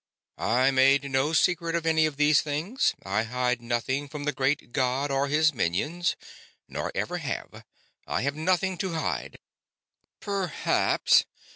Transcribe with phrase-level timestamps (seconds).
[0.39, 2.95] "I made no secret of any of these things.
[3.05, 6.15] I hide nothing from the great god or his minions,
[6.67, 7.63] nor ever have.
[8.07, 9.37] I have nothing to hide."
[10.19, 11.25] "Perhaps.